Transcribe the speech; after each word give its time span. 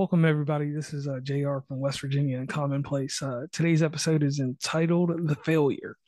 Welcome, 0.00 0.24
everybody. 0.24 0.70
This 0.70 0.94
is 0.94 1.06
uh, 1.06 1.20
JR 1.22 1.58
from 1.68 1.78
West 1.78 2.00
Virginia 2.00 2.42
Uncommonplace. 2.42 3.22
Uh, 3.22 3.46
today's 3.52 3.82
episode 3.82 4.22
is 4.22 4.40
entitled 4.40 5.10
The 5.28 5.34
Failure. 5.34 5.98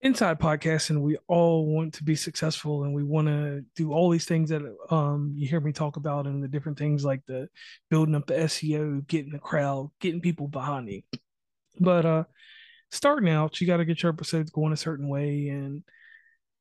Inside 0.00 0.40
podcasting, 0.40 1.02
we 1.02 1.18
all 1.28 1.66
want 1.66 1.92
to 1.92 2.04
be 2.04 2.16
successful 2.16 2.84
and 2.84 2.94
we 2.94 3.02
want 3.02 3.28
to 3.28 3.62
do 3.76 3.92
all 3.92 4.08
these 4.08 4.24
things 4.24 4.48
that 4.48 4.62
um, 4.88 5.34
you 5.36 5.46
hear 5.46 5.60
me 5.60 5.72
talk 5.72 5.96
about 5.98 6.26
and 6.26 6.42
the 6.42 6.48
different 6.48 6.78
things 6.78 7.04
like 7.04 7.20
the 7.26 7.50
building 7.90 8.14
up 8.14 8.26
the 8.26 8.32
SEO, 8.32 9.06
getting 9.06 9.32
the 9.32 9.38
crowd, 9.38 9.90
getting 10.00 10.22
people 10.22 10.48
behind 10.48 10.88
you. 10.88 11.02
But 11.78 12.06
uh, 12.06 12.24
starting 12.90 13.28
out, 13.28 13.60
you 13.60 13.66
got 13.66 13.76
to 13.76 13.84
get 13.84 14.02
your 14.02 14.10
episodes 14.10 14.50
going 14.50 14.72
a 14.72 14.78
certain 14.78 15.06
way. 15.06 15.48
And 15.48 15.82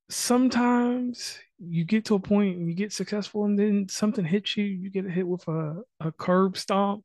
sometimes 0.10 1.38
you 1.60 1.84
get 1.86 2.05
to 2.05 2.16
a 2.16 2.20
point 2.20 2.58
and 2.58 2.68
you 2.68 2.73
get 2.73 2.91
successful 2.91 3.46
and 3.46 3.58
then 3.58 3.88
something 3.89 4.26
hits 4.26 4.58
you 4.58 4.64
you 4.64 4.89
get 4.89 5.05
hit 5.05 5.28
with 5.28 5.48
a, 5.48 5.81
a 6.00 6.12
curb 6.12 6.58
stomp 6.58 7.04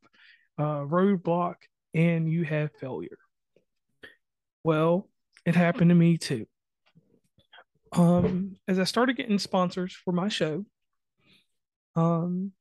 a 0.59 0.63
roadblock 0.63 1.57
and 1.95 2.31
you 2.31 2.45
have 2.45 2.71
failure. 2.81 3.19
Well 4.63 5.09
it 5.45 5.55
happened 5.55 5.91
to 5.91 5.95
me 5.95 6.17
too. 6.17 6.47
Um 7.93 8.57
as 8.67 8.79
i 8.79 8.85
started 8.85 9.17
getting 9.17 9.39
sponsors 9.39 9.95
for 9.95 10.13
my 10.13 10.29
show 10.29 10.65
um 11.97 12.53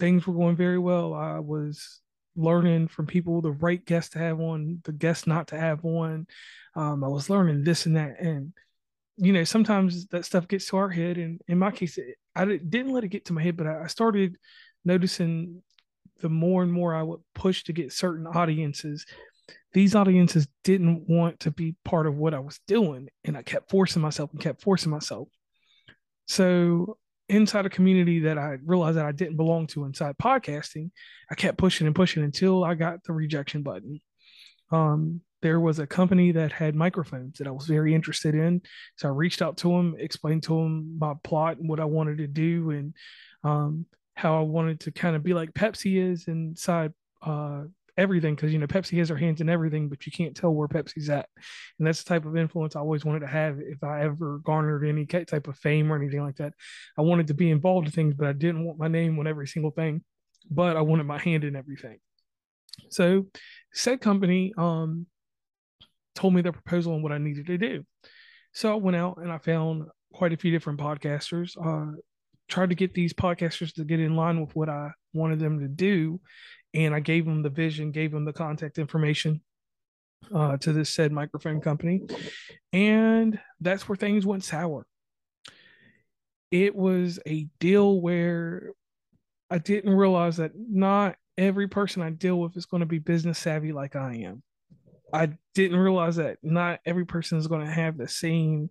things 0.00 0.26
were 0.26 0.34
going 0.34 0.56
very 0.56 0.78
well. 0.78 1.14
I 1.14 1.38
was 1.38 2.00
learning 2.34 2.88
from 2.88 3.06
people 3.06 3.40
the 3.40 3.52
right 3.52 3.84
guests 3.84 4.12
to 4.12 4.18
have 4.18 4.40
on 4.40 4.80
the 4.84 4.92
guests 4.92 5.26
not 5.26 5.48
to 5.48 5.58
have 5.58 5.84
on 5.84 6.26
um 6.74 7.04
i 7.04 7.06
was 7.06 7.28
learning 7.28 7.62
this 7.62 7.84
and 7.84 7.96
that 7.96 8.18
and 8.20 8.54
you 9.16 9.32
know, 9.32 9.44
sometimes 9.44 10.06
that 10.08 10.24
stuff 10.24 10.48
gets 10.48 10.66
to 10.68 10.76
our 10.76 10.88
head. 10.88 11.18
And 11.18 11.40
in 11.48 11.58
my 11.58 11.70
case, 11.70 11.98
I 12.34 12.44
didn't 12.44 12.92
let 12.92 13.04
it 13.04 13.08
get 13.08 13.26
to 13.26 13.32
my 13.32 13.42
head, 13.42 13.56
but 13.56 13.66
I 13.66 13.86
started 13.86 14.36
noticing 14.84 15.62
the 16.20 16.28
more 16.28 16.62
and 16.62 16.72
more 16.72 16.94
I 16.94 17.02
would 17.02 17.20
push 17.34 17.64
to 17.64 17.72
get 17.72 17.92
certain 17.92 18.26
audiences, 18.26 19.04
these 19.72 19.94
audiences 19.94 20.46
didn't 20.64 21.08
want 21.08 21.40
to 21.40 21.50
be 21.50 21.74
part 21.84 22.06
of 22.06 22.16
what 22.16 22.34
I 22.34 22.38
was 22.38 22.60
doing. 22.66 23.08
And 23.24 23.36
I 23.36 23.42
kept 23.42 23.70
forcing 23.70 24.02
myself 24.02 24.30
and 24.32 24.40
kept 24.40 24.62
forcing 24.62 24.90
myself. 24.90 25.28
So 26.26 26.96
inside 27.28 27.66
a 27.66 27.70
community 27.70 28.20
that 28.20 28.38
I 28.38 28.58
realized 28.64 28.98
that 28.98 29.06
I 29.06 29.12
didn't 29.12 29.36
belong 29.36 29.66
to 29.68 29.84
inside 29.84 30.16
podcasting, 30.18 30.90
I 31.30 31.34
kept 31.34 31.58
pushing 31.58 31.86
and 31.86 31.96
pushing 31.96 32.22
until 32.22 32.64
I 32.64 32.74
got 32.74 33.02
the 33.04 33.12
rejection 33.12 33.62
button. 33.62 34.00
Um, 34.70 35.20
there 35.42 35.60
was 35.60 35.78
a 35.80 35.86
company 35.86 36.32
that 36.32 36.52
had 36.52 36.74
microphones 36.74 37.38
that 37.38 37.46
I 37.46 37.50
was 37.50 37.66
very 37.66 37.94
interested 37.94 38.34
in. 38.34 38.62
So 38.96 39.08
I 39.08 39.10
reached 39.10 39.42
out 39.42 39.56
to 39.58 39.68
them, 39.68 39.96
explained 39.98 40.44
to 40.44 40.56
them 40.56 40.98
my 40.98 41.14
plot 41.24 41.58
and 41.58 41.68
what 41.68 41.80
I 41.80 41.84
wanted 41.84 42.18
to 42.18 42.26
do 42.28 42.70
and 42.70 42.94
um, 43.44 43.86
how 44.14 44.38
I 44.38 44.42
wanted 44.42 44.80
to 44.80 44.92
kind 44.92 45.16
of 45.16 45.22
be 45.22 45.34
like 45.34 45.52
Pepsi 45.52 45.96
is 45.96 46.28
inside 46.28 46.92
uh, 47.22 47.64
everything. 47.98 48.36
Cause, 48.36 48.52
you 48.52 48.58
know, 48.58 48.66
Pepsi 48.68 48.98
has 48.98 49.08
their 49.08 49.16
hands 49.16 49.40
in 49.40 49.48
everything, 49.48 49.88
but 49.88 50.06
you 50.06 50.12
can't 50.12 50.36
tell 50.36 50.54
where 50.54 50.68
Pepsi's 50.68 51.10
at. 51.10 51.28
And 51.78 51.86
that's 51.86 52.02
the 52.02 52.08
type 52.08 52.24
of 52.24 52.36
influence 52.36 52.76
I 52.76 52.80
always 52.80 53.04
wanted 53.04 53.20
to 53.20 53.26
have 53.26 53.58
if 53.58 53.82
I 53.82 54.04
ever 54.04 54.38
garnered 54.38 54.86
any 54.86 55.06
type 55.06 55.48
of 55.48 55.58
fame 55.58 55.92
or 55.92 55.96
anything 55.96 56.22
like 56.22 56.36
that. 56.36 56.54
I 56.96 57.02
wanted 57.02 57.26
to 57.26 57.34
be 57.34 57.50
involved 57.50 57.86
in 57.86 57.92
things, 57.92 58.14
but 58.14 58.28
I 58.28 58.32
didn't 58.32 58.64
want 58.64 58.78
my 58.78 58.88
name 58.88 59.18
on 59.18 59.26
every 59.26 59.48
single 59.48 59.72
thing, 59.72 60.04
but 60.50 60.76
I 60.76 60.82
wanted 60.82 61.04
my 61.04 61.18
hand 61.18 61.42
in 61.42 61.56
everything. 61.56 61.98
So 62.90 63.26
said 63.72 64.00
company 64.00 64.52
um, 64.56 65.06
told 66.14 66.34
me 66.34 66.42
their 66.42 66.52
proposal 66.52 66.94
and 66.94 67.02
what 67.02 67.12
I 67.12 67.18
needed 67.18 67.46
to 67.46 67.58
do. 67.58 67.84
So 68.52 68.72
I 68.72 68.76
went 68.76 68.96
out 68.96 69.18
and 69.18 69.32
I 69.32 69.38
found 69.38 69.84
quite 70.12 70.32
a 70.32 70.36
few 70.36 70.50
different 70.50 70.80
podcasters. 70.80 71.56
Uh, 71.56 71.96
tried 72.48 72.68
to 72.68 72.74
get 72.74 72.92
these 72.92 73.14
podcasters 73.14 73.74
to 73.74 73.84
get 73.84 74.00
in 74.00 74.14
line 74.14 74.40
with 74.40 74.54
what 74.54 74.68
I 74.68 74.90
wanted 75.14 75.38
them 75.38 75.60
to 75.60 75.68
do, 75.68 76.20
and 76.74 76.94
I 76.94 77.00
gave 77.00 77.24
them 77.24 77.42
the 77.42 77.50
vision, 77.50 77.92
gave 77.92 78.12
them 78.12 78.24
the 78.24 78.32
contact 78.32 78.78
information 78.78 79.40
uh, 80.34 80.56
to 80.58 80.72
this 80.72 80.90
said 80.90 81.12
microphone 81.12 81.60
company, 81.60 82.02
and 82.72 83.40
that's 83.60 83.88
where 83.88 83.96
things 83.96 84.26
went 84.26 84.44
sour. 84.44 84.86
It 86.50 86.76
was 86.76 87.18
a 87.26 87.48
deal 87.58 88.00
where 88.00 88.72
I 89.50 89.58
didn't 89.58 89.94
realize 89.94 90.36
that 90.36 90.52
not 90.54 91.16
every 91.38 91.68
person 91.68 92.02
I 92.02 92.10
deal 92.10 92.38
with 92.38 92.56
is 92.56 92.66
going 92.66 92.80
to 92.80 92.86
be 92.86 92.98
business 92.98 93.38
savvy 93.38 93.72
like 93.72 93.96
I 93.96 94.16
am. 94.16 94.42
I 95.12 95.30
didn't 95.54 95.78
realize 95.78 96.16
that 96.16 96.38
not 96.42 96.80
every 96.86 97.04
person 97.04 97.38
is 97.38 97.46
going 97.46 97.66
to 97.66 97.72
have 97.72 97.98
the 97.98 98.08
same 98.08 98.70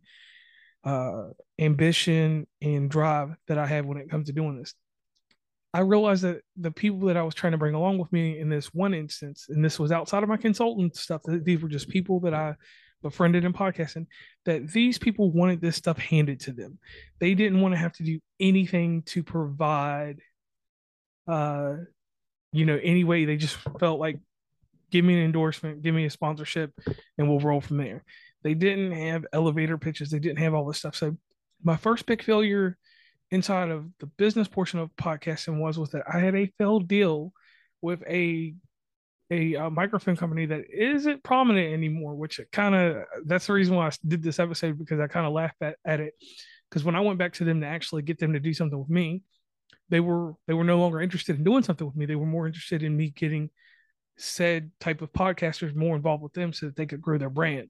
uh, 0.84 1.30
ambition 1.60 2.48
and 2.62 2.90
drive 2.90 3.36
that 3.48 3.58
I 3.58 3.68
have 3.68 3.86
when 3.86 3.98
it 3.98 4.10
comes 4.10 4.28
to 4.28 4.34
doing 4.34 4.58
this. 4.58 4.74
I 5.74 5.82
realized 5.82 6.24
that 6.24 6.42
the 6.58 6.72
people 6.72 7.08
that 7.08 7.18
I 7.18 7.24
was 7.24 7.34
trying 7.34 7.52
to 7.52 7.58
bring 7.58 7.76
along 7.76 7.98
with 7.98 8.12
me 8.12 8.40
in 8.40 8.50
this 8.50 8.74
one 8.74 8.94
instance, 8.94 9.46
and 9.50 9.64
this 9.64 9.80
was 9.80 9.92
outside 9.92 10.24
of 10.24 10.30
my 10.30 10.38
consultant 10.38 10.98
stuff, 10.98 11.22
these 11.26 11.62
were 11.62 11.70
just 11.70 11.88
people 11.88 12.20
that 12.22 12.34
I 12.34 12.56
befriended 13.02 13.46
in 13.46 13.54
podcasting, 13.54 14.08
that 14.46 14.68
these 14.68 14.98
people 14.98 15.32
wanted 15.32 15.62
this 15.62 15.76
stuff 15.76 15.98
handed 15.98 16.40
to 16.42 16.52
them. 16.52 16.78
They 17.20 17.36
didn't 17.36 17.62
want 17.62 17.74
to 17.74 17.80
have 17.80 17.94
to 17.94 18.04
do 18.04 18.20
anything 18.40 19.04
to 19.04 19.24
provide, 19.24 20.20
uh, 21.28 21.76
you 22.52 22.66
know, 22.66 22.80
any 22.82 23.04
way. 23.04 23.26
They 23.26 23.38
just 23.38 23.56
felt 23.80 24.00
like 24.00 24.20
give 24.92 25.06
me 25.06 25.16
an 25.16 25.26
endorsement, 25.26 25.82
give 25.82 25.96
me 25.96 26.06
a 26.06 26.10
sponsorship, 26.10 26.72
and 27.18 27.28
we'll 27.28 27.40
roll 27.40 27.62
from 27.62 27.78
there. 27.78 28.04
They 28.44 28.54
didn't 28.54 28.92
have 28.92 29.26
elevator 29.34 29.78
pitches, 29.78 30.12
they 30.12 30.20
didn't 30.20 30.40
have 30.40 30.54
all 30.54 30.66
this 30.66 30.80
stuff. 30.80 30.96
So 30.96 31.18
my 31.64 31.78
first 31.78 32.06
big 32.06 32.24
failure 32.24 32.78
inside 33.32 33.70
of 33.70 33.86
the 34.00 34.06
business 34.06 34.48
portion 34.48 34.80
of 34.80 34.96
podcasting 34.96 35.60
was 35.60 35.80
was 35.80 35.92
that 35.92 36.04
I 36.12 36.20
had 36.20 36.36
a 36.36 36.52
failed 36.58 36.88
deal 36.88 37.34
with 37.82 38.04
a 38.08 38.54
a, 39.32 39.56
uh, 39.56 39.68
a 39.68 39.72
microphone 39.72 40.18
company 40.18 40.46
that 40.48 40.66
isn't 40.70 41.24
prominent 41.24 41.74
anymore, 41.74 42.16
which 42.16 42.40
kind 42.52 42.76
of 42.76 43.04
that's 43.26 43.48
the 43.48 43.54
reason 43.54 43.76
why 43.76 43.88
I 43.88 43.92
did 44.06 44.22
this 44.22 44.40
episode 44.40 44.78
because 44.78 45.00
I 45.00 45.08
kind 45.08 45.26
of 45.26 45.32
laughed 45.32 45.62
at, 45.62 45.78
at 45.86 46.02
it. 46.02 46.14
Because 46.70 46.84
when 46.84 46.96
I 46.96 47.00
went 47.00 47.18
back 47.18 47.34
to 47.34 47.46
them 47.46 47.62
to 47.62 47.68
actually 47.68 48.02
get 48.02 48.20
them 48.20 48.34
to 48.34 48.40
do 48.40 48.54
something 48.54 48.78
with 48.78 48.90
me, 48.90 49.24
they 49.90 50.00
were 50.00 50.34
they 50.48 50.54
were 50.54 50.64
no 50.64 50.80
longer 50.80 51.02
interested 51.02 51.38
in 51.38 51.44
doing 51.44 51.64
something 51.64 51.88
with 51.88 51.96
me. 51.96 52.06
They 52.06 52.16
were 52.16 52.26
more 52.26 52.48
interested 52.48 52.84
in 52.84 52.96
me 52.96 53.10
getting 53.10 53.50
said 54.22 54.72
type 54.80 55.02
of 55.02 55.12
podcasters 55.14 55.76
more 55.76 55.96
involved 55.96 56.24
with 56.24 56.34
them 56.34 56.54
so 56.54 56.68
that 56.68 56.76
they 56.76 56.86
could 56.86 57.02
grow 57.02 57.18
their 57.18 57.30
brand. 57.30 57.70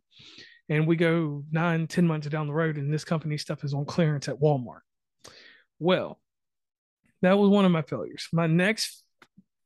And 0.69 0.87
we 0.87 0.95
go 0.95 1.43
nine, 1.51 1.87
ten 1.87 2.07
months 2.07 2.27
down 2.27 2.47
the 2.47 2.53
road, 2.53 2.77
and 2.77 2.93
this 2.93 3.03
company 3.03 3.37
stuff 3.37 3.63
is 3.63 3.73
on 3.73 3.85
clearance 3.85 4.29
at 4.29 4.39
Walmart. 4.39 4.81
Well, 5.79 6.19
that 7.21 7.37
was 7.37 7.49
one 7.49 7.65
of 7.65 7.71
my 7.71 7.81
failures. 7.81 8.27
My 8.31 8.47
next 8.47 9.03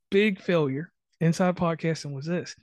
big 0.09 0.41
failure 0.41 0.91
inside 1.19 1.55
podcasting 1.55 2.13
was 2.13 2.25
this. 2.25 2.55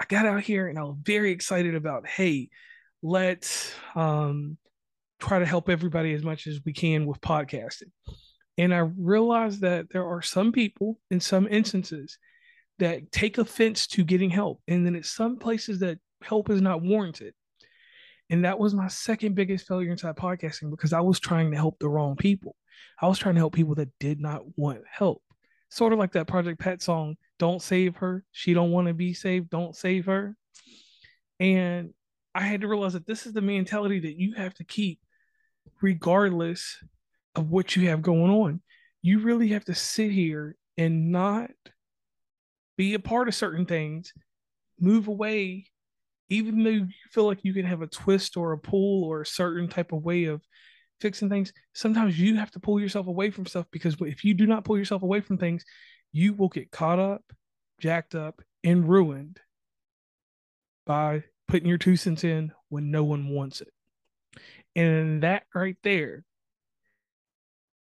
I 0.00 0.04
got 0.08 0.26
out 0.26 0.42
here 0.42 0.68
and 0.68 0.78
I 0.78 0.82
was 0.82 0.96
very 1.02 1.30
excited 1.30 1.74
about, 1.74 2.06
hey, 2.06 2.50
let's 3.02 3.72
um, 3.94 4.58
try 5.18 5.38
to 5.38 5.46
help 5.46 5.68
everybody 5.68 6.12
as 6.12 6.22
much 6.22 6.46
as 6.46 6.60
we 6.64 6.72
can 6.72 7.06
with 7.06 7.20
podcasting. 7.20 7.90
And 8.58 8.74
I 8.74 8.78
realized 8.78 9.62
that 9.62 9.86
there 9.90 10.06
are 10.06 10.22
some 10.22 10.52
people 10.52 10.98
in 11.10 11.20
some 11.20 11.46
instances 11.48 12.18
that 12.78 13.10
take 13.12 13.38
offense 13.38 13.86
to 13.88 14.04
getting 14.04 14.30
help. 14.30 14.60
And 14.68 14.84
then 14.84 14.94
it's 14.94 15.10
some 15.10 15.38
places 15.38 15.80
that 15.80 15.98
help 16.22 16.50
is 16.50 16.60
not 16.60 16.82
warranted. 16.82 17.34
And 18.28 18.44
that 18.44 18.58
was 18.58 18.74
my 18.74 18.88
second 18.88 19.34
biggest 19.34 19.66
failure 19.66 19.92
inside 19.92 20.16
podcasting 20.16 20.70
because 20.70 20.92
I 20.92 21.00
was 21.00 21.20
trying 21.20 21.50
to 21.52 21.56
help 21.56 21.78
the 21.78 21.88
wrong 21.88 22.16
people. 22.16 22.56
I 23.00 23.06
was 23.06 23.18
trying 23.18 23.36
to 23.36 23.40
help 23.40 23.54
people 23.54 23.76
that 23.76 23.90
did 24.00 24.20
not 24.20 24.42
want 24.56 24.82
help. 24.90 25.22
Sort 25.70 25.92
of 25.92 25.98
like 25.98 26.12
that 26.12 26.26
Project 26.26 26.60
Pat 26.60 26.82
song, 26.82 27.16
Don't 27.38 27.62
Save 27.62 27.96
Her. 27.96 28.24
She 28.32 28.54
don't 28.54 28.72
want 28.72 28.88
to 28.88 28.94
be 28.94 29.14
saved. 29.14 29.50
Don't 29.50 29.76
save 29.76 30.06
her. 30.06 30.36
And 31.38 31.90
I 32.34 32.42
had 32.42 32.62
to 32.62 32.68
realize 32.68 32.94
that 32.94 33.06
this 33.06 33.26
is 33.26 33.32
the 33.32 33.40
mentality 33.40 34.00
that 34.00 34.18
you 34.18 34.34
have 34.34 34.54
to 34.54 34.64
keep 34.64 35.00
regardless 35.80 36.78
of 37.34 37.50
what 37.50 37.76
you 37.76 37.88
have 37.88 38.02
going 38.02 38.30
on. 38.30 38.62
You 39.02 39.20
really 39.20 39.48
have 39.48 39.64
to 39.66 39.74
sit 39.74 40.10
here 40.10 40.56
and 40.76 41.10
not 41.12 41.50
be 42.76 42.94
a 42.94 42.98
part 42.98 43.28
of 43.28 43.34
certain 43.34 43.66
things, 43.66 44.12
move 44.78 45.08
away, 45.08 45.66
even 46.28 46.62
though 46.62 46.70
you 46.70 46.88
feel 47.10 47.26
like 47.26 47.44
you 47.44 47.54
can 47.54 47.64
have 47.64 47.82
a 47.82 47.86
twist 47.86 48.36
or 48.36 48.52
a 48.52 48.58
pull 48.58 49.04
or 49.04 49.20
a 49.22 49.26
certain 49.26 49.68
type 49.68 49.92
of 49.92 50.02
way 50.02 50.24
of 50.24 50.42
fixing 51.00 51.28
things. 51.28 51.52
Sometimes 51.74 52.18
you 52.18 52.36
have 52.36 52.50
to 52.52 52.60
pull 52.60 52.80
yourself 52.80 53.06
away 53.06 53.30
from 53.30 53.46
stuff 53.46 53.66
because 53.70 53.96
if 54.00 54.24
you 54.24 54.34
do 54.34 54.46
not 54.46 54.64
pull 54.64 54.78
yourself 54.78 55.02
away 55.02 55.20
from 55.20 55.38
things, 55.38 55.64
you 56.12 56.34
will 56.34 56.48
get 56.48 56.70
caught 56.70 56.98
up, 56.98 57.22
jacked 57.80 58.14
up, 58.14 58.42
and 58.64 58.88
ruined 58.88 59.38
by 60.86 61.22
putting 61.48 61.68
your 61.68 61.78
two 61.78 61.96
cents 61.96 62.24
in 62.24 62.52
when 62.68 62.90
no 62.90 63.04
one 63.04 63.28
wants 63.28 63.60
it. 63.60 63.72
And 64.74 65.22
that 65.22 65.44
right 65.54 65.76
there 65.82 66.24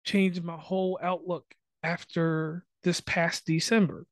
changed 0.05 0.43
my 0.43 0.57
whole 0.57 0.99
outlook 1.03 1.47
after 1.83 2.65
this 2.83 3.01
past 3.01 3.47
December 3.47 4.07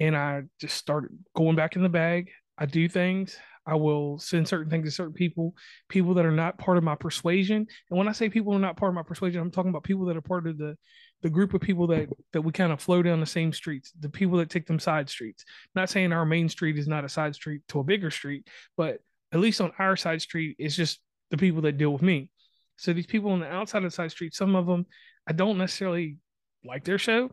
and 0.00 0.16
I 0.16 0.42
just 0.60 0.76
started 0.76 1.10
going 1.34 1.56
back 1.56 1.76
in 1.76 1.82
the 1.82 1.88
bag. 1.88 2.30
I 2.56 2.66
do 2.66 2.88
things. 2.88 3.36
I 3.68 3.74
will 3.74 4.18
send 4.18 4.48
certain 4.48 4.70
things 4.70 4.86
to 4.86 4.90
certain 4.90 5.12
people, 5.12 5.54
people 5.90 6.14
that 6.14 6.24
are 6.24 6.32
not 6.32 6.56
part 6.56 6.78
of 6.78 6.84
my 6.84 6.94
persuasion. 6.94 7.66
And 7.90 7.98
when 7.98 8.08
I 8.08 8.12
say 8.12 8.30
people 8.30 8.54
are 8.54 8.58
not 8.58 8.78
part 8.78 8.88
of 8.88 8.94
my 8.94 9.02
persuasion, 9.02 9.42
I'm 9.42 9.50
talking 9.50 9.68
about 9.68 9.84
people 9.84 10.06
that 10.06 10.16
are 10.16 10.22
part 10.22 10.46
of 10.46 10.56
the 10.56 10.76
the 11.20 11.28
group 11.28 11.52
of 11.52 11.60
people 11.60 11.86
that 11.88 12.08
that 12.32 12.40
we 12.40 12.52
kind 12.52 12.72
of 12.72 12.80
flow 12.80 13.02
down 13.02 13.20
the 13.20 13.26
same 13.26 13.52
streets, 13.52 13.92
the 14.00 14.08
people 14.08 14.38
that 14.38 14.48
take 14.48 14.66
them 14.66 14.78
side 14.78 15.10
streets. 15.10 15.44
not 15.74 15.90
saying 15.90 16.12
our 16.12 16.24
main 16.24 16.48
street 16.48 16.78
is 16.78 16.88
not 16.88 17.04
a 17.04 17.08
side 17.08 17.34
street 17.34 17.60
to 17.68 17.80
a 17.80 17.84
bigger 17.84 18.10
street, 18.10 18.46
but 18.76 19.00
at 19.32 19.40
least 19.40 19.60
on 19.60 19.72
our 19.78 19.96
side 19.96 20.22
street, 20.22 20.56
it's 20.58 20.76
just 20.76 21.00
the 21.30 21.36
people 21.36 21.60
that 21.62 21.76
deal 21.76 21.92
with 21.92 22.02
me. 22.02 22.30
So 22.78 22.94
these 22.94 23.06
people 23.06 23.32
on 23.32 23.40
the 23.40 23.52
outside 23.52 23.84
of 23.84 23.90
the 23.90 23.94
side 23.94 24.12
street, 24.12 24.34
some 24.34 24.56
of 24.56 24.66
them 24.66 24.86
I 25.28 25.32
don't 25.32 25.58
necessarily 25.58 26.16
like 26.64 26.84
their 26.84 26.98
show. 26.98 27.30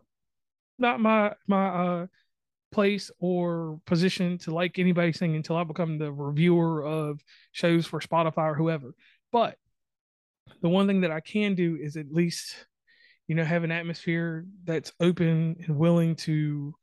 Not 0.78 1.00
my 1.00 1.32
my 1.46 1.68
uh 1.68 2.06
place 2.72 3.10
or 3.18 3.80
position 3.86 4.38
to 4.38 4.54
like 4.54 4.78
anybody's 4.78 5.18
thing 5.18 5.36
until 5.36 5.56
I 5.56 5.64
become 5.64 5.98
the 5.98 6.12
reviewer 6.12 6.84
of 6.84 7.20
shows 7.52 7.86
for 7.86 8.00
Spotify 8.00 8.50
or 8.50 8.54
whoever. 8.54 8.94
But 9.32 9.56
the 10.62 10.68
one 10.68 10.86
thing 10.86 11.02
that 11.02 11.10
I 11.10 11.20
can 11.20 11.54
do 11.54 11.78
is 11.80 11.96
at 11.96 12.12
least, 12.12 12.66
you 13.28 13.34
know, 13.34 13.44
have 13.44 13.64
an 13.64 13.72
atmosphere 13.72 14.46
that's 14.64 14.92
open 15.00 15.56
and 15.66 15.76
willing 15.76 16.16
to 16.16 16.74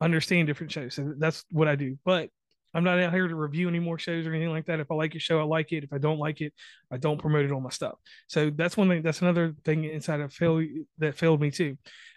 understand 0.00 0.46
different 0.46 0.72
shows. 0.72 0.94
So 0.94 1.14
that's 1.18 1.44
what 1.50 1.68
I 1.68 1.76
do. 1.76 1.98
But 2.04 2.30
I'm 2.74 2.84
not 2.84 2.98
out 2.98 3.12
here 3.12 3.28
to 3.28 3.34
review 3.34 3.68
any 3.68 3.80
more 3.80 3.98
shows 3.98 4.26
or 4.26 4.32
anything 4.32 4.52
like 4.52 4.66
that. 4.66 4.80
If 4.80 4.90
I 4.90 4.94
like 4.94 5.14
your 5.14 5.20
show, 5.20 5.38
I 5.40 5.44
like 5.44 5.72
it. 5.72 5.84
If 5.84 5.92
I 5.92 5.98
don't 5.98 6.18
like 6.18 6.40
it, 6.40 6.54
I 6.90 6.96
don't 6.96 7.20
promote 7.20 7.44
it 7.44 7.52
on 7.52 7.62
my 7.62 7.70
stuff. 7.70 7.98
So 8.28 8.50
that's 8.50 8.76
one 8.76 8.88
thing. 8.88 9.02
That's 9.02 9.20
another 9.20 9.54
thing 9.64 9.84
inside 9.84 10.20
of 10.20 10.32
fail 10.32 10.64
that 10.98 11.16
failed 11.16 11.40
me 11.40 11.50
too. 11.50 11.76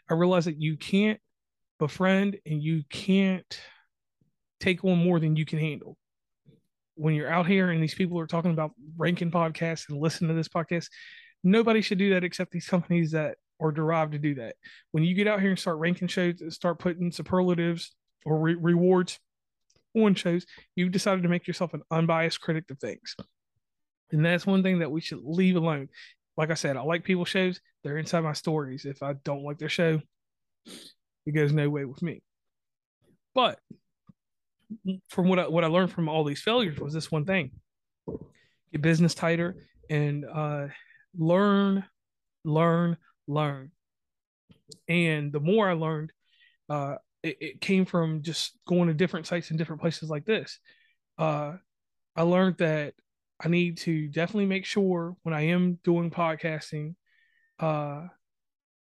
I 0.10 0.14
realized 0.14 0.48
that 0.48 0.62
you 0.62 0.78
can't 0.78 1.20
befriend 1.80 2.38
and 2.46 2.62
you 2.62 2.84
can't 2.90 3.60
take 4.60 4.84
on 4.84 4.98
more 4.98 5.20
than 5.20 5.36
you 5.36 5.46
can 5.46 5.60
handle. 5.60 5.98
When 6.96 7.14
you're 7.14 7.32
out 7.32 7.48
here 7.48 7.72
and 7.72 7.84
these 7.84 7.96
people 7.96 8.20
are 8.20 8.28
talking 8.28 8.52
about 8.52 8.72
ranking 8.98 9.32
podcasts 9.32 9.90
and 9.90 10.00
listen 10.00 10.28
to 10.28 10.34
this 10.34 10.48
podcast, 10.48 10.88
nobody 11.44 11.82
should 11.82 11.98
do 11.98 12.12
that 12.12 12.24
except 12.24 12.52
these 12.52 12.68
companies 12.68 13.12
that 13.12 13.36
are 13.60 13.72
derived 13.72 14.14
to 14.14 14.20
do 14.20 14.36
that. 14.36 14.56
When 14.92 15.04
you 15.04 15.14
get 15.14 15.28
out 15.28 15.42
here 15.42 15.50
and 15.50 15.60
start 15.60 15.78
ranking 15.78 16.08
shows, 16.08 16.42
start 16.50 16.80
putting 16.80 17.12
superlatives 17.12 17.94
or 18.26 18.40
re- 18.40 18.56
rewards 18.56 19.20
on 19.96 20.16
shows, 20.16 20.46
you've 20.76 20.92
decided 20.92 21.24
to 21.24 21.30
make 21.30 21.48
yourself 21.48 21.74
an 21.74 21.82
unbiased 21.92 22.42
critic 22.42 22.66
of 22.70 22.80
things. 22.80 23.16
And 24.12 24.26
that's 24.26 24.46
one 24.46 24.64
thing 24.64 24.80
that 24.80 24.92
we 24.92 25.02
should 25.02 25.22
leave 25.24 25.56
alone. 25.56 25.90
Like 26.38 26.52
I 26.52 26.56
said, 26.56 26.78
I 26.78 26.82
like 26.82 27.04
people 27.04 27.26
shows. 27.26 27.60
They're 27.84 27.98
inside 27.98 28.22
my 28.22 28.34
stories. 28.34 28.86
If 28.86 29.02
I 29.02 29.14
don't 29.24 29.44
like 29.44 29.58
their 29.58 29.70
show, 29.70 30.02
it 31.26 31.32
goes 31.32 31.52
no 31.52 31.70
way 31.70 31.86
with 31.86 32.02
me. 32.02 32.22
But 33.34 33.60
from 35.10 35.28
what 35.28 35.40
I, 35.40 35.48
what 35.48 35.64
I 35.64 35.68
learned 35.68 35.92
from 35.92 36.10
all 36.10 36.24
these 36.24 36.42
failures 36.42 36.80
was 36.80 36.94
this 36.94 37.12
one 37.12 37.26
thing: 37.26 37.52
get 38.72 38.82
business 38.82 39.14
tighter 39.14 39.56
and 39.90 40.26
uh, 40.26 40.68
learn, 41.18 41.84
learn, 42.44 42.98
learn. 43.28 43.72
And 44.88 45.32
the 45.32 45.40
more 45.40 45.70
I 45.70 45.74
learned, 45.74 46.12
uh, 46.70 46.96
it, 47.22 47.38
it, 47.40 47.62
came 47.62 47.86
from 47.86 48.24
just 48.24 48.58
going 48.68 48.88
to 48.88 48.94
different 48.94 49.28
sites 49.28 49.52
in 49.52 49.58
different 49.58 49.82
places 49.82 50.10
like 50.10 50.26
this. 50.26 50.60
Uh, 51.18 51.54
I 52.16 52.24
learned 52.24 52.58
that 52.58 52.94
I 53.40 53.50
need 53.50 53.78
to 53.80 54.08
definitely 54.08 54.46
make 54.48 54.66
sure 54.66 55.16
when 55.24 55.34
I 55.36 55.48
am 55.48 55.80
doing 55.84 56.10
podcasting, 56.10 56.96
uh, 57.60 58.08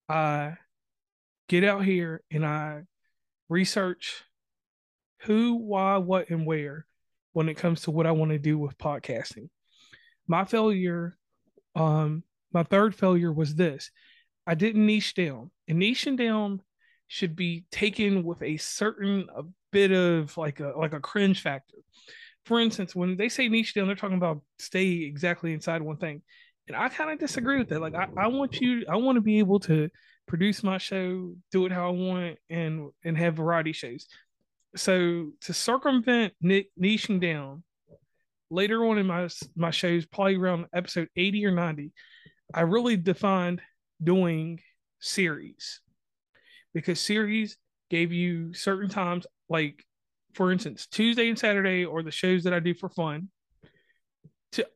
I 0.09 0.57
get 1.49 1.65
out 1.65 1.83
here 1.83 2.23
and 2.31 2.45
I 2.45 2.83
research 3.49 4.23
who, 5.23 5.55
why, 5.55 5.97
what, 5.97 6.29
and 6.29 6.45
where 6.45 6.85
when 7.33 7.49
it 7.49 7.57
comes 7.57 7.81
to 7.81 7.91
what 7.91 8.07
I 8.07 8.11
want 8.11 8.31
to 8.31 8.39
do 8.39 8.57
with 8.57 8.77
podcasting. 8.77 9.49
My 10.27 10.45
failure, 10.45 11.17
um, 11.75 12.23
my 12.53 12.63
third 12.63 12.95
failure 12.95 13.33
was 13.33 13.55
this. 13.55 13.91
I 14.47 14.55
didn't 14.55 14.85
niche 14.85 15.15
down. 15.15 15.51
And 15.67 15.81
niching 15.81 16.17
down 16.17 16.61
should 17.07 17.35
be 17.35 17.65
taken 17.71 18.23
with 18.23 18.41
a 18.43 18.57
certain 18.57 19.27
a 19.35 19.43
bit 19.71 19.91
of 19.91 20.37
like 20.37 20.59
a 20.59 20.73
like 20.77 20.93
a 20.93 20.99
cringe 20.99 21.41
factor. 21.41 21.77
For 22.45 22.59
instance, 22.59 22.95
when 22.95 23.17
they 23.17 23.29
say 23.29 23.49
niche 23.49 23.73
down, 23.73 23.87
they're 23.87 23.95
talking 23.95 24.17
about 24.17 24.41
stay 24.59 25.03
exactly 25.03 25.53
inside 25.53 25.81
one 25.81 25.97
thing. 25.97 26.21
And 26.67 26.77
I 26.77 26.89
kind 26.89 27.11
of 27.11 27.19
disagree 27.19 27.57
with 27.57 27.69
that. 27.69 27.81
Like 27.81 27.95
I, 27.95 28.07
I 28.15 28.27
want 28.27 28.61
you 28.61 28.85
I 28.87 28.95
want 28.97 29.17
to 29.17 29.21
be 29.21 29.39
able 29.39 29.59
to 29.61 29.89
produce 30.29 30.63
my 30.63 30.77
show, 30.77 31.33
do 31.51 31.65
it 31.65 31.71
how 31.73 31.87
I 31.87 31.91
want, 31.91 32.37
and 32.49 32.91
and 33.03 33.17
have 33.17 33.35
variety 33.35 33.73
shows. 33.73 34.07
So 34.75 35.31
to 35.41 35.53
circumvent 35.53 36.33
niching 36.43 37.19
down, 37.19 37.63
later 38.49 38.85
on 38.85 38.99
in 38.99 39.07
my 39.07 39.27
my 39.55 39.71
shows, 39.71 40.05
probably 40.05 40.35
around 40.35 40.67
episode 40.73 41.09
eighty 41.17 41.45
or 41.45 41.51
ninety, 41.51 41.91
I 42.53 42.61
really 42.61 42.95
defined 42.95 43.61
doing 44.01 44.61
series 44.99 45.81
because 46.73 46.99
series 47.01 47.57
gave 47.89 48.13
you 48.13 48.53
certain 48.53 48.89
times, 48.89 49.25
like 49.49 49.83
for 50.35 50.51
instance, 50.51 50.85
Tuesday 50.85 51.27
and 51.27 51.39
Saturday, 51.39 51.83
or 51.83 52.03
the 52.03 52.11
shows 52.11 52.43
that 52.43 52.53
I 52.53 52.59
do 52.59 52.75
for 52.75 52.89
fun. 52.89 53.29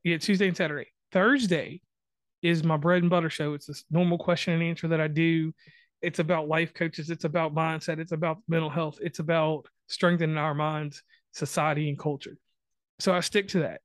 Yeah, 0.04 0.18
Tuesday 0.18 0.48
and 0.48 0.58
Saturday. 0.58 0.88
Thursday 1.12 1.82
is 2.44 2.64
my 2.64 2.78
bread 2.78 3.02
and 3.02 3.10
butter 3.10 3.30
show. 3.30 3.54
It's 3.54 3.66
this 3.66 3.86
normal 3.90 4.18
question 4.18 4.54
and 4.54 4.62
answer 4.62 4.90
that 4.90 5.02
I 5.02 5.08
do. 5.08 5.54
It's 6.02 6.20
about 6.20 6.50
life 6.50 6.74
coaches. 6.74 7.10
It's 7.10 7.24
about 7.24 7.56
mindset. 7.56 8.00
It's 8.00 8.12
about 8.12 8.40
mental 8.48 8.70
health. 8.70 9.00
It's 9.02 9.20
about 9.20 9.66
strengthening 9.88 10.38
our 10.38 10.54
minds, 10.54 11.02
society, 11.32 11.90
and 11.90 11.98
culture. 11.98 12.38
So 13.00 13.14
I 13.14 13.22
stick 13.22 13.48
to 13.50 13.60
that. 13.60 13.82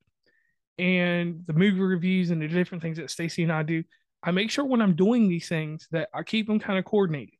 And 0.78 1.44
the 1.46 1.52
movie 1.52 1.80
reviews 1.80 2.30
and 2.30 2.42
the 2.42 2.48
different 2.48 2.82
things 2.82 2.98
that 2.98 3.10
Stacy 3.10 3.44
and 3.44 3.52
I 3.52 3.62
do, 3.62 3.84
I 4.22 4.32
make 4.32 4.50
sure 4.50 4.64
when 4.64 4.82
I'm 4.82 4.96
doing 4.96 5.28
these 5.28 5.48
things 5.48 5.86
that 5.92 6.08
I 6.12 6.22
keep 6.24 6.46
them 6.46 6.58
kind 6.58 6.78
of 6.78 6.84
coordinated. 6.84 7.34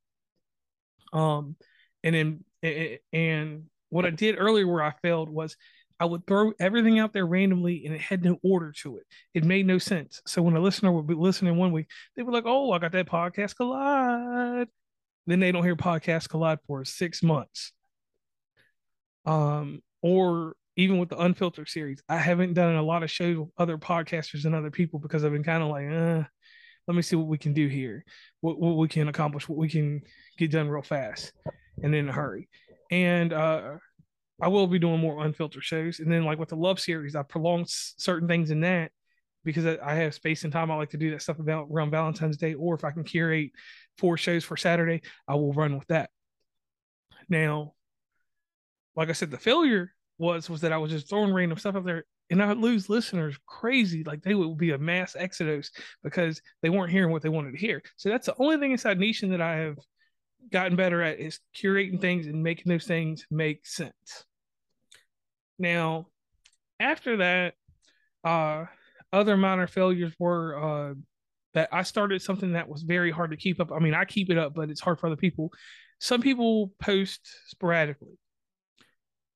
Um, 1.13 1.57
and 2.05 2.15
then 2.15 2.45
and 3.13 3.65
what 3.91 4.05
I 4.05 4.11
did 4.11 4.37
earlier 4.39 4.67
where 4.67 4.83
I 4.83 4.93
failed 5.03 5.29
was 5.29 5.57
I 6.01 6.05
would 6.05 6.27
throw 6.27 6.53
everything 6.61 6.99
out 6.99 7.13
there 7.13 7.27
randomly 7.27 7.85
and 7.85 7.95
it 7.95 8.01
had 8.01 8.25
no 8.25 8.39
order 8.43 8.73
to 8.83 8.99
it. 8.99 9.07
It 9.35 9.45
made 9.45 9.67
no 9.67 9.79
sense. 9.79 10.23
So 10.27 10.43
when 10.43 10.57
a 10.57 10.61
listener 10.61 10.93
would 10.93 11.07
be 11.07 11.15
listening 11.15 11.57
one 11.57 11.73
week, 11.73 11.87
they 12.17 12.23
were 12.23 12.33
like, 12.33 12.45
Oh, 12.47 12.73
I 12.73 12.79
got 12.79 12.93
that 12.93 13.09
podcast 13.09 13.57
collide. 13.57 14.69
Then 15.27 15.41
they 15.41 15.53
don't 15.53 15.65
hear 15.65 15.77
podcast 15.77 16.29
collide 16.29 16.59
for 16.67 16.85
six 16.85 17.23
months. 17.23 17.73
Um, 19.27 19.83
or 20.01 20.55
even 20.77 20.99
with 20.99 21.09
the 21.09 21.19
unfiltered 21.19 21.69
series, 21.69 22.03
I 22.09 22.17
haven't 22.17 22.55
done 22.55 22.77
a 22.77 22.83
lot 22.83 23.03
of 23.03 23.11
shows 23.11 23.37
with 23.37 23.49
other 23.59 23.77
podcasters 23.77 24.45
and 24.45 24.55
other 24.55 24.71
people 24.71 25.01
because 25.01 25.25
I've 25.25 25.33
been 25.33 25.45
kind 25.45 25.63
of 25.63 25.69
like, 25.69 25.91
uh, 25.91 26.25
let 26.87 26.95
me 26.95 27.03
see 27.03 27.17
what 27.17 27.27
we 27.27 27.37
can 27.37 27.53
do 27.53 27.67
here, 27.67 28.05
what, 28.41 28.59
what 28.59 28.77
we 28.77 28.89
can 28.89 29.09
accomplish, 29.09 29.49
what 29.49 29.59
we 29.59 29.69
can 29.69 30.01
get 30.39 30.51
done 30.51 30.69
real 30.69 30.83
fast 30.83 31.33
and 31.83 31.95
in 31.95 32.09
a 32.09 32.13
hurry. 32.13 32.49
And 32.91 33.33
uh 33.33 33.77
I 34.41 34.49
will 34.49 34.67
be 34.67 34.79
doing 34.79 35.01
more 35.01 35.25
unfiltered 35.25 35.65
shows. 35.65 36.01
And 36.01 36.11
then 36.11 36.25
like 36.25 36.39
with 36.39 36.51
the 36.51 36.57
love 36.57 36.79
series, 36.79 37.17
I 37.17 37.23
prolonged 37.23 37.67
certain 37.69 38.29
things 38.29 38.51
in 38.51 38.61
that 38.61 38.93
because 39.45 39.67
I 39.67 39.95
have 39.95 40.15
space 40.15 40.45
and 40.45 40.53
time. 40.53 40.71
I 40.71 40.77
like 40.77 40.91
to 40.91 40.97
do 40.97 41.11
that 41.13 41.23
stuff 41.23 41.39
about 41.39 41.69
around 41.71 41.91
Valentine's 41.91 42.37
Day, 42.37 42.55
or 42.55 42.75
if 42.75 42.85
I 42.85 42.91
can 42.91 43.05
curate 43.05 43.53
four 43.97 44.17
shows 44.17 44.45
for 44.45 44.57
Saturday, 44.57 45.03
I 45.27 45.35
will 45.35 45.53
run 45.53 45.77
with 45.77 45.89
that. 45.89 46.11
Now, 47.29 47.73
like 48.95 49.09
I 49.09 49.13
said, 49.13 49.31
the 49.31 49.39
failure 49.39 49.93
was 50.19 50.51
was 50.51 50.61
that 50.63 50.73
I 50.73 50.79
was 50.79 50.91
just 50.91 51.09
throwing 51.09 51.33
random 51.33 51.59
stuff 51.59 51.77
up 51.77 51.85
there, 51.85 52.05
and 52.31 52.43
I 52.43 52.49
would 52.49 52.59
lose 52.59 52.89
listeners 52.89 53.37
crazy. 53.47 54.05
Like 54.05 54.23
they 54.23 54.35
would 54.35 54.59
be 54.59 54.71
a 54.73 54.79
mass 54.79 55.17
exodus 55.17 55.71
because 56.03 56.41
they 56.63 56.71
weren't 56.71 56.93
hearing 56.93 57.11
what 57.11 57.23
they 57.23 57.29
wanted 57.29 57.53
to 57.53 57.59
hear. 57.59 57.83
So 57.97 58.09
that's 58.09 58.27
the 58.27 58.37
only 58.39 58.59
thing 58.59 58.73
inside 58.73 58.99
Nation 58.99 59.31
that 59.31 59.41
I 59.41 59.57
have 59.57 59.79
gotten 60.53 60.77
better 60.77 61.03
at 61.03 61.19
is 61.19 61.41
curating 61.57 62.01
things 62.01 62.27
and 62.27 62.43
making 62.43 62.71
those 62.71 62.87
things 62.87 63.27
make 63.31 63.67
sense. 63.67 64.25
Now, 65.59 66.07
after 66.81 67.19
that, 67.19 67.55
uh, 68.25 68.67
other 69.13 69.37
minor 69.37 69.67
failures 69.67 70.13
were 70.19 70.91
uh, 70.91 70.95
that 71.55 71.69
I 71.73 71.83
started 71.83 72.23
something 72.23 72.53
that 72.53 72.69
was 72.69 72.83
very 72.83 73.11
hard 73.11 73.31
to 73.31 73.37
keep 73.37 73.61
up. 73.61 73.73
I 73.73 73.79
mean, 73.79 73.95
I 73.95 74.05
keep 74.05 74.31
it 74.31 74.39
up, 74.39 74.55
but 74.55 74.71
it's 74.71 74.81
hard 74.81 75.01
for 75.01 75.07
other 75.07 75.17
people. 75.17 75.53
Some 75.99 76.21
people 76.21 76.73
post 76.81 77.21
sporadically 77.47 78.19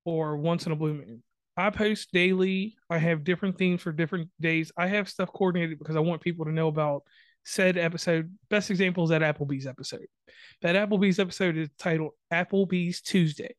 or 0.04 0.36
once 0.36 0.66
in 0.66 0.72
a 0.72 0.76
blue 0.76 0.94
moon. 0.94 1.22
I 1.56 1.70
post 1.70 2.12
daily. 2.12 2.76
I 2.88 2.98
have 2.98 3.24
different 3.24 3.58
themes 3.58 3.82
for 3.82 3.92
different 3.92 4.30
days. 4.40 4.72
I 4.76 4.86
have 4.86 5.08
stuff 5.08 5.32
coordinated 5.32 5.78
because 5.78 5.96
I 5.96 6.00
want 6.00 6.22
people 6.22 6.44
to 6.46 6.52
know 6.52 6.68
about 6.68 7.02
said 7.44 7.76
episode. 7.76 8.32
Best 8.48 8.70
example 8.70 9.04
is 9.04 9.10
that 9.10 9.22
Applebee's 9.22 9.66
episode. 9.66 10.06
That 10.62 10.76
Applebee's 10.76 11.18
episode 11.18 11.56
is 11.56 11.68
titled 11.78 12.12
Applebee's 12.32 13.00
Tuesday. 13.00 13.54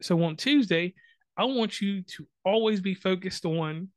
So 0.00 0.22
on 0.22 0.36
Tuesday, 0.36 0.94
I 1.38 1.44
want 1.44 1.80
you 1.80 2.02
to 2.02 2.26
always 2.44 2.80
be 2.80 2.94
focused 2.94 3.44
on 3.44 3.88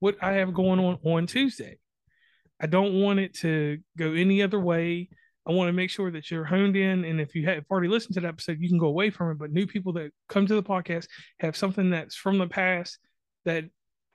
what 0.00 0.16
I 0.20 0.32
have 0.34 0.52
going 0.52 0.80
on 0.80 0.98
on 1.04 1.26
Tuesday. 1.26 1.78
I 2.60 2.66
don't 2.66 3.00
want 3.00 3.20
it 3.20 3.34
to 3.38 3.78
go 3.96 4.12
any 4.12 4.42
other 4.42 4.58
way. 4.58 5.08
I 5.48 5.52
want 5.52 5.68
to 5.68 5.72
make 5.72 5.88
sure 5.88 6.10
that 6.10 6.30
you're 6.30 6.44
honed 6.44 6.76
in. 6.76 7.04
And 7.04 7.20
if 7.20 7.34
you 7.34 7.46
have 7.46 7.64
already 7.70 7.88
listened 7.88 8.14
to 8.14 8.20
that 8.20 8.28
episode, 8.28 8.58
you 8.60 8.68
can 8.68 8.78
go 8.78 8.88
away 8.88 9.10
from 9.10 9.30
it. 9.30 9.38
But 9.38 9.52
new 9.52 9.66
people 9.66 9.92
that 9.94 10.10
come 10.28 10.46
to 10.46 10.54
the 10.54 10.62
podcast 10.62 11.06
have 11.40 11.56
something 11.56 11.90
that's 11.90 12.16
from 12.16 12.38
the 12.38 12.48
past 12.48 12.98
that 13.44 13.64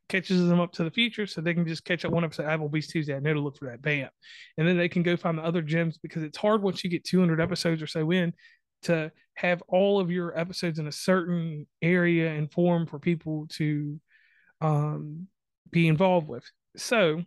catches 0.09 0.47
them 0.47 0.59
up 0.59 0.73
to 0.73 0.83
the 0.83 0.91
future 0.91 1.25
so 1.25 1.39
they 1.39 1.53
can 1.53 1.65
just 1.65 1.85
catch 1.85 2.03
up 2.03 2.11
one 2.11 2.25
episode 2.25 2.45
Applebee's 2.45 2.87
Tuesday. 2.87 3.15
I 3.15 3.19
know 3.19 3.33
to 3.33 3.39
look 3.39 3.57
for 3.57 3.69
that. 3.69 3.81
Bam. 3.81 4.09
And 4.57 4.67
then 4.67 4.77
they 4.77 4.89
can 4.89 5.01
go 5.01 5.15
find 5.15 5.37
the 5.37 5.43
other 5.43 5.61
gems 5.61 5.97
because 5.97 6.23
it's 6.23 6.37
hard 6.37 6.61
once 6.61 6.83
you 6.83 6.89
get 6.89 7.05
200 7.05 7.39
episodes 7.39 7.81
or 7.81 7.87
so 7.87 8.11
in 8.11 8.33
to 8.83 9.11
have 9.35 9.63
all 9.67 9.99
of 9.99 10.11
your 10.11 10.37
episodes 10.37 10.79
in 10.79 10.87
a 10.87 10.91
certain 10.91 11.67
area 11.81 12.31
and 12.31 12.51
form 12.51 12.85
for 12.85 12.99
people 12.99 13.47
to 13.49 13.99
um, 14.61 15.27
be 15.71 15.87
involved 15.87 16.27
with. 16.27 16.43
So 16.77 17.23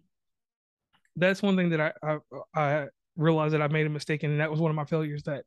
that's 1.16 1.42
one 1.42 1.56
thing 1.56 1.70
that 1.70 1.80
I, 1.80 1.92
I, 2.02 2.18
I 2.54 2.86
realized 3.16 3.54
that 3.54 3.62
I 3.62 3.68
made 3.68 3.86
a 3.86 3.90
mistake 3.90 4.24
in, 4.24 4.30
and 4.30 4.40
that 4.40 4.50
was 4.50 4.60
one 4.60 4.70
of 4.70 4.76
my 4.76 4.84
failures 4.84 5.22
that 5.24 5.44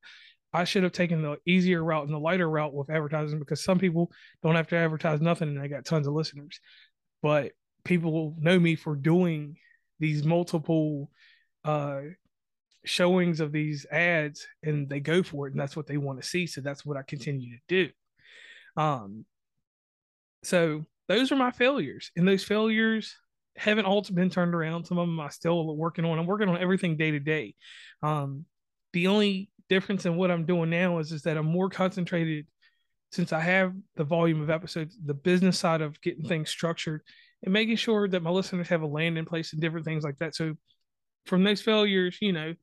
I 0.52 0.64
should 0.64 0.84
have 0.84 0.92
taken 0.92 1.22
the 1.22 1.38
easier 1.46 1.84
route 1.84 2.06
and 2.06 2.14
the 2.14 2.20
lighter 2.20 2.50
route 2.50 2.74
with 2.74 2.90
advertising 2.90 3.40
because 3.40 3.64
some 3.64 3.78
people 3.78 4.12
don't 4.42 4.56
have 4.56 4.68
to 4.70 4.78
advertise 4.78 5.22
nothing 5.22 5.50
and 5.50 5.64
they 5.64 5.68
got 5.68 5.86
tons 5.86 6.08
of 6.08 6.14
listeners 6.14 6.60
but 7.22 7.52
people 7.84 8.36
know 8.40 8.60
me 8.60 8.76
for 8.76 8.96
doing 8.96 9.56
these 10.00 10.24
multiple 10.24 11.10
uh, 11.66 12.02
showings 12.86 13.40
of 13.40 13.52
these 13.52 13.86
ads 13.92 14.48
and 14.64 14.90
they 14.90 15.00
go 15.00 15.22
for 15.22 15.48
it 15.48 15.52
and 15.52 15.60
that's 15.60 15.76
what 15.76 15.88
they 15.88 15.98
want 15.98 16.22
to 16.22 16.28
see 16.28 16.48
so 16.48 16.62
that's 16.62 16.86
what 16.86 16.98
i 16.98 17.02
continue 17.02 17.58
to 17.58 17.62
do. 17.68 17.90
Um 18.82 19.26
so 20.44 20.86
those 21.08 21.32
are 21.32 21.36
my 21.36 21.52
failures 21.52 22.12
and 22.16 22.28
those 22.28 22.44
failures 22.44 23.16
haven't 23.58 23.86
all 23.86 24.02
been 24.14 24.30
turned 24.30 24.56
around. 24.56 24.86
Some 24.86 24.98
of 24.98 25.08
them 25.08 25.20
i 25.20 25.30
still 25.30 25.76
working 25.76 26.06
on 26.06 26.20
i'm 26.20 26.26
working 26.26 26.50
on 26.50 26.58
everything 26.58 26.98
day 26.98 27.12
to 27.12 27.20
day. 27.20 27.56
Um 28.02 28.46
the 28.94 29.08
only 29.08 29.50
difference 29.70 30.06
in 30.06 30.16
what 30.16 30.32
i'm 30.32 30.46
doing 30.46 30.70
now 30.70 30.98
is 30.98 31.12
is 31.12 31.22
that 31.24 31.38
i'm 31.38 31.46
more 31.46 31.70
concentrated 31.70 32.48
since 33.12 33.34
I 33.34 33.40
have 33.40 33.74
the 33.96 34.04
volume 34.04 34.42
of 34.42 34.50
episodes, 34.50 34.98
the 35.04 35.14
business 35.14 35.58
side 35.58 35.82
of 35.82 36.00
getting 36.02 36.26
things 36.26 36.50
structured 36.50 37.02
and 37.44 37.54
making 37.54 37.78
sure 37.78 38.08
that 38.08 38.22
my 38.22 38.30
listeners 38.30 38.68
have 38.70 38.82
a 38.82 38.88
landing 38.88 39.26
place 39.26 39.54
and 39.54 39.62
different 39.62 39.86
things 39.86 40.04
like 40.04 40.18
that. 40.20 40.36
So 40.36 40.56
from 41.26 41.44
those 41.44 41.62
failures, 41.62 42.18
you 42.22 42.34
know, 42.34 42.54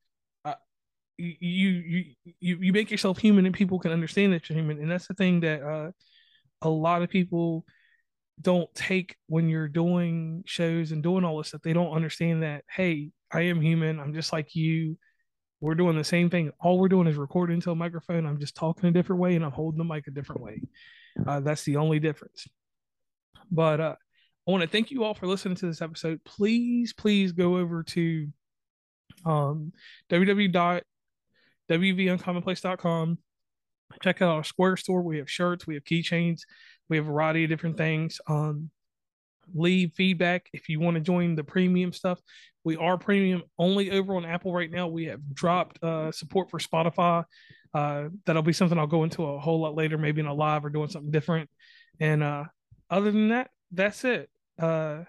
you, 1.19 2.05
you 2.41 2.59
you 2.59 2.73
make 2.73 2.91
yourself 2.91 3.19
human 3.19 3.47
and 3.47 3.55
people 3.55 3.79
can 3.79 3.93
understand 3.93 4.33
that 4.33 4.49
you're 4.49 4.59
human, 4.59 4.79
and 4.79 4.91
that's 4.91 5.07
the 5.07 5.15
thing 5.15 5.41
that 5.41 5.63
uh, 5.63 5.91
a 6.63 6.69
lot 6.69 7.03
of 7.03 7.09
people 7.09 7.65
don't 8.41 8.73
take 8.75 9.17
when 9.29 9.49
you're 9.49 9.69
doing 9.69 10.43
shows 10.47 10.93
and 10.93 11.03
doing 11.03 11.25
all 11.25 11.39
this 11.39 11.49
stuff. 11.49 11.63
They 11.63 11.73
don't 11.73 11.95
understand 11.95 12.43
that 12.43 12.65
hey, 12.71 13.11
I 13.31 13.43
am 13.43 13.61
human. 13.61 14.01
I'm 14.01 14.15
just 14.15 14.33
like 14.33 14.55
you. 14.55 14.99
We're 15.61 15.75
doing 15.75 15.97
the 15.97 16.05
same 16.05 16.29
thing. 16.29 16.51
All 16.61 16.79
we're 16.79 16.89
doing 16.89 17.07
is 17.07 17.17
recording 17.17 17.55
into 17.55 17.71
a 17.71 17.75
microphone. 17.75 18.27
I'm 18.27 18.39
just 18.39 18.55
talking 18.55 18.89
a 18.89 18.93
different 18.93 19.23
way 19.23 19.37
and 19.37 19.45
I'm 19.45 19.53
holding 19.53 19.79
the 19.79 19.85
mic 19.85 20.07
a 20.07 20.11
different 20.11 20.43
way. 20.43 20.61
Uh, 21.27 21.41
that's 21.41 21.65
the 21.65 21.77
only 21.77 21.99
difference. 21.99 22.47
But 23.51 23.81
uh, 23.81 23.95
I 24.47 24.51
want 24.51 24.63
to 24.63 24.69
thank 24.69 24.91
you 24.91 25.03
all 25.03 25.15
for 25.15 25.27
listening 25.27 25.57
to 25.57 25.67
this 25.67 25.81
episode. 25.81 26.23
Please, 26.25 26.93
please 26.93 27.33
go 27.33 27.57
over 27.57 27.83
to 27.85 28.29
um, 29.25 29.73
www.wvuncommonplace.com. 31.71 33.19
Check 34.03 34.23
out 34.23 34.31
our 34.31 34.45
Square 34.45 34.79
store. 34.79 35.03
We 35.03 35.19
have 35.19 35.31
shirts, 35.31 35.67
we 35.67 35.75
have 35.75 35.85
keychains, 35.85 36.41
we 36.89 36.97
have 36.97 37.07
a 37.07 37.11
variety 37.11 37.45
of 37.45 37.51
different 37.51 37.77
things. 37.77 38.21
Um, 38.29 38.71
leave 39.55 39.93
feedback 39.95 40.49
if 40.53 40.69
you 40.69 40.81
want 40.81 40.97
to 40.97 41.01
join 41.01 41.37
the 41.37 41.45
premium 41.45 41.93
stuff. 41.93 42.21
We 42.65 42.77
are 42.77 42.99
premium 42.99 43.43
only 43.59 43.93
over 43.93 44.17
on 44.17 44.25
Apple 44.25 44.53
right 44.53 44.71
now. 44.71 44.89
We 44.89 45.05
have 45.05 45.21
dropped 45.33 45.83
uh, 45.83 46.11
support 46.11 46.51
for 46.51 46.59
Spotify. 46.59 47.25
Uh, 47.73 48.09
that'll 48.25 48.43
be 48.43 48.53
something 48.53 48.79
I'll 48.79 48.87
go 48.87 49.05
into 49.05 49.25
a 49.25 49.39
whole 49.39 49.61
lot 49.61 49.75
later, 49.75 49.99
maybe 49.99 50.21
in 50.21 50.27
a 50.27 50.35
live 50.35 50.65
or 50.65 50.71
doing 50.71 50.89
something 50.89 51.11
different. 51.11 51.49
And 52.01 52.23
uh, 52.23 52.45
other 52.91 53.13
than 53.13 53.29
that, 53.29 53.51
that's 53.71 54.05
it. 54.05 54.31
Uh, 54.59 55.05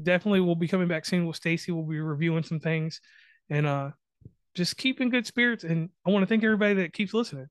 definitely, 0.00 0.40
we'll 0.40 0.56
be 0.56 0.68
coming 0.68 0.88
back 0.88 1.06
soon 1.06 1.26
with 1.26 1.36
Stacy. 1.36 1.72
We'll 1.72 1.84
be 1.84 2.00
reviewing 2.00 2.42
some 2.42 2.60
things 2.60 3.00
and 3.50 3.66
uh, 3.66 3.90
just 4.58 4.76
keep 4.76 5.00
in 5.00 5.08
good 5.08 5.26
spirits. 5.26 5.64
And 5.64 5.88
I 6.06 6.10
want 6.10 6.22
to 6.22 6.26
thank 6.26 6.44
everybody 6.44 6.74
that 6.74 6.92
keeps 6.92 7.14
listening. 7.14 7.48